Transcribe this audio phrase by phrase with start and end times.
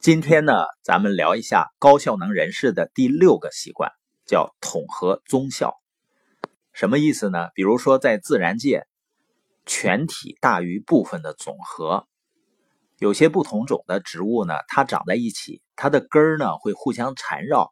[0.00, 3.92] 今天呢，咱们聊一下高效能人士的第六个习惯，
[4.24, 5.74] 叫统合综效。
[6.72, 7.50] 什么意思呢？
[7.54, 8.86] 比如说，在自然界，
[9.66, 12.08] 全体大于部分的总和。
[12.98, 17.70] 有些不同种的植物呢，它长在一起，它的根儿呢会互相缠绕，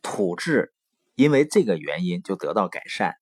[0.00, 0.72] 土质
[1.16, 3.16] 因为这个原因就得到改善。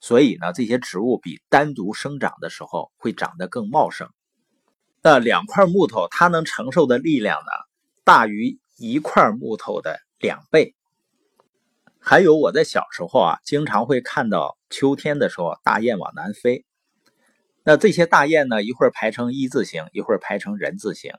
[0.00, 4.08] 所以呢，这些植物比单独生长的时候会长得更茂盛。
[5.02, 7.50] 那两块木头，它能承受的力量呢？
[8.04, 10.74] 大于一块木头的两倍。
[12.00, 16.64] 还有我在小时候啊，经常会看到秋天的时候，大雁往南飞。
[17.64, 21.12] 那这些大雁呢，一会儿排成一字形，一会儿排成人字形。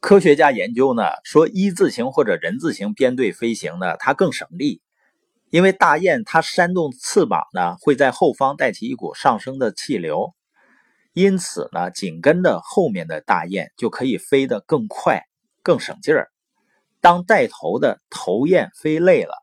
[0.00, 4.82] 科学家研究呢，说一字形或者人字形编队飞行呢，它更省力，
[5.50, 10.34] 因为大雁它扇动翅膀呢，会在后方带起一股上升的气流，
[11.12, 15.22] 因此呢，紧跟着后面的大雁就可以飞得更快。
[15.62, 16.30] 更省劲儿。
[17.00, 19.34] 当带头的头雁飞累了，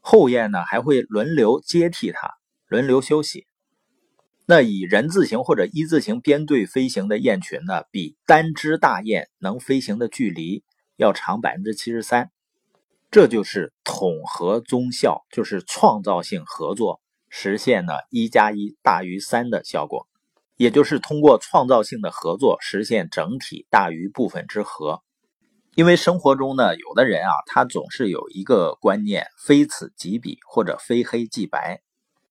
[0.00, 2.34] 后雁呢还会轮流接替它，
[2.66, 3.46] 轮流休息。
[4.46, 10.64] 那以人字形或者一字形编队飞行的雁群呢，比单只大雁能飞行的距离
[10.96, 12.30] 要长百分之七十三。
[13.10, 20.08] 这就是统合综效，就是创造性合作实现呢一加一大于三的效果，
[20.56, 25.02] 也就是通过创造性的合作实现整体大于部分之和。
[25.80, 31.80] 因为生活中呢，有的人啊，他总是有一个观念，非此即彼，或者非黑即白，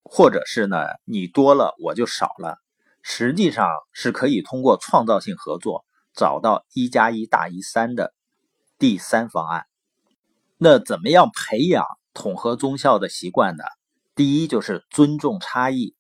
[0.03, 2.59] 或者是呢，你多了我就少了。
[3.02, 5.83] 实际上是可以通过创造性合作，
[6.14, 8.14] 找到一加一大于三的
[8.78, 9.66] 第三方案。
[10.59, 13.63] 那怎么样培养统合综效的习惯呢？
[14.13, 15.95] 第一就是尊重差异，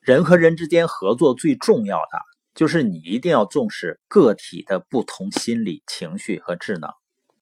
[0.00, 2.31] 人和人之间合作最重要的。
[2.54, 6.90] 就是你一定要重视个体的不同心理、情绪和智能，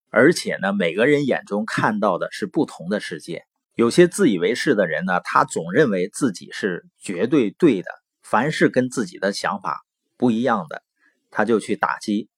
[0.08, 3.44] 而且呢，每个人眼中看到的是不同的世界。
[3.74, 7.90] 有些自以为是的人呢，他总认为自己是绝对对的，
[8.22, 9.84] 凡是跟自己的想法
[10.16, 10.82] 不一样的，
[11.30, 12.28] 他就去打击。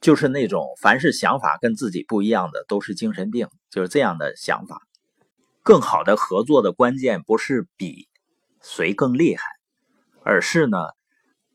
[0.00, 4.80] 就是那种凡是想法跟自己不一样的都是精神病，就是这样的想法。
[5.62, 8.08] 更好的合作的关键不是比
[8.62, 9.42] 谁更厉害，
[10.22, 10.78] 而是呢。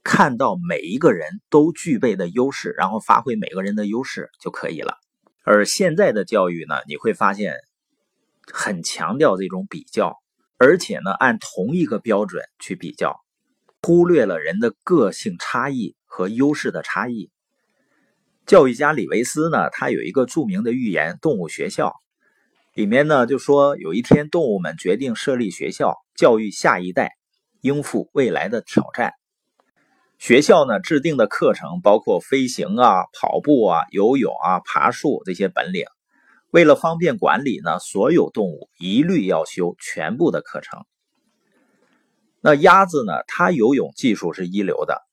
[0.05, 4.99] 看到每一个人都具备的优势，然后发挥每个人的优势就可以了。
[5.43, 7.55] 而现在的教育呢，你会发现
[8.53, 10.19] 很强调这种比较，
[10.57, 13.19] 而且呢按同一个标准去比较，
[13.81, 17.31] 忽略了人的个性差异和优势的差异。
[18.45, 21.87] 教育家李维斯呢，他有一个著名的寓言《动物学校》，
[22.75, 27.13] 里面呢就说有一天动物们决定设立学校，教育下一代，
[27.61, 29.13] 应付未来的挑战。
[30.25, 35.85] 学校呢制定的课程包括飞行啊、跑步啊、游泳啊、爬树这些本领。
[36.49, 40.83] 为了方便管理呢，所有动物一律要修全部的课程。
[42.41, 45.03] 那鸭子呢，它游泳技术是一流的，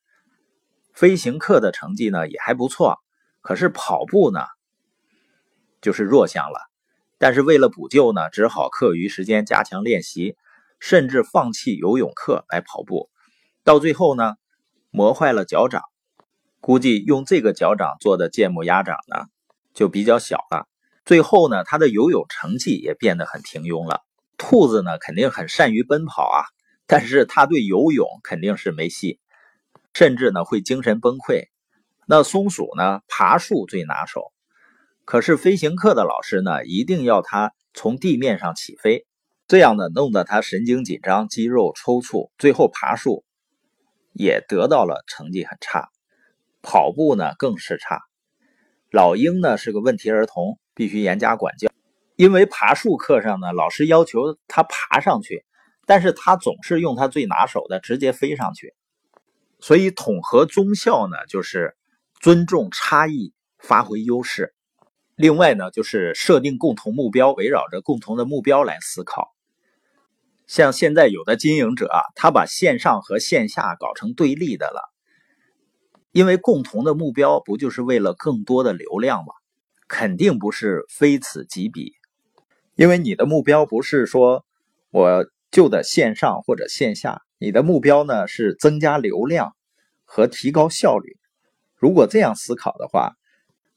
[0.94, 2.96] 飞行课的成绩呢也还不错。
[3.42, 4.40] 可是跑步呢，
[5.82, 6.58] 就是弱项了。
[7.18, 10.38] 但是为了补救呢，只好课余时间加强练习，
[10.80, 13.10] 甚至放弃游泳课来跑步。
[13.62, 14.36] 到最后呢。
[14.94, 15.80] 磨坏了脚掌，
[16.60, 19.24] 估计用这个脚掌做的芥末鸭掌呢，
[19.72, 20.68] 就比较小了。
[21.06, 24.02] 最后呢，他的游泳成绩也变得很平庸了。
[24.36, 26.44] 兔子呢，肯定很善于奔跑啊，
[26.86, 29.18] 但是他对游泳肯定是没戏，
[29.94, 31.44] 甚至呢会精神崩溃。
[32.06, 34.30] 那松鼠呢，爬树最拿手，
[35.06, 39.06] 可是飞行课的老师呢，一定要他从地面上起飞，
[39.48, 43.24] 这样呢，弄得他神经紧张，肌肉抽搐，最后爬树。
[44.12, 45.88] 也得到了成绩很差，
[46.62, 48.00] 跑步呢更是差。
[48.90, 51.70] 老鹰呢是个问题儿童，必须严加管教。
[52.16, 55.44] 因为爬树课上呢，老师要求他爬上去，
[55.86, 58.74] 但是他总是用他最拿手的直接飞上去。
[59.58, 61.74] 所以统合综效呢，就是
[62.20, 64.54] 尊重差异，发挥优势。
[65.16, 69.34] 另外呢，就是设定共同目标，围绕着共同的目标来思考。
[70.52, 74.92] 像现在有的经营者啊，他把线上和线下搞成对立的了，
[76.10, 79.32] 因为共同的目标不就是为了更多的流量吗？
[79.88, 81.94] 肯定不是非此即彼，
[82.74, 84.44] 因为你的目标不是说
[84.90, 89.56] 我就的线上或者线下，你的目标呢是增加流量
[90.04, 91.16] 和提高效率。
[91.76, 93.14] 如果这样思考的话，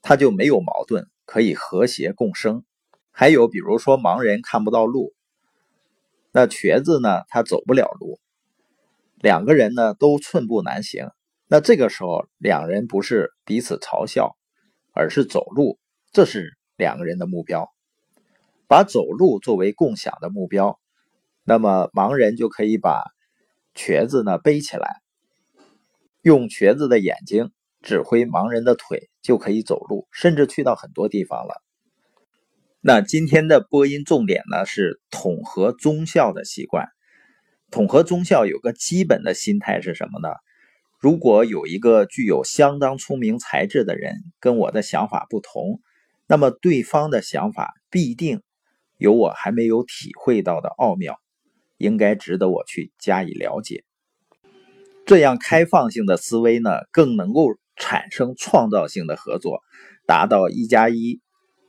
[0.01, 2.65] 它就没有矛盾，可以和谐共生。
[3.11, 5.13] 还有比如说盲人看不到路。
[6.37, 7.21] 那瘸子呢？
[7.29, 8.19] 他走不了路，
[9.21, 11.07] 两个人呢都寸步难行。
[11.47, 14.35] 那这个时候，两人不是彼此嘲笑，
[14.91, 15.79] 而是走路，
[16.11, 17.69] 这是两个人的目标。
[18.67, 20.77] 把走路作为共享的目标，
[21.45, 23.01] 那么盲人就可以把
[23.73, 24.89] 瘸子呢背起来，
[26.21, 31.63] 用瘸子的眼睛指挥盲人的腿，就可以走路，甚至去到很多地方了。
[32.87, 36.87] 那今天的播音重点呢是统合忠孝的习惯。
[37.71, 40.29] 统合忠孝有个基本的心态是什么呢？
[40.99, 45.81] 如果有一个具有相当聪明才智的人跟我的想法不同，
[46.27, 48.43] 那么对方的想法必定。
[48.99, 51.15] 有我还没有体会到的奥妙，
[51.77, 53.83] 应该值得我去加以了解。
[55.07, 59.61] 这样开放性的思维呢，更能够产生创造性的合作，
[60.05, 61.19] 达到一加一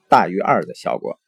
[0.08, 1.19] 大于二的效果。